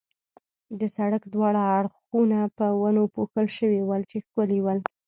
د 0.79 0.81
سړک 0.95 1.23
دواړه 1.33 1.61
اړخونه 1.77 2.39
په 2.57 2.65
ونو 2.81 3.03
پوښل 3.15 3.47
شوي 3.57 3.81
ول، 3.83 4.01
چې 4.09 4.17
ښکلي 4.25 4.59
ول. 4.61 4.79